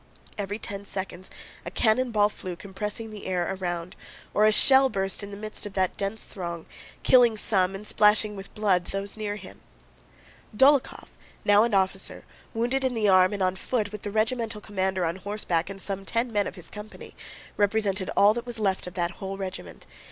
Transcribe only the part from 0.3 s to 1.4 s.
Every ten seconds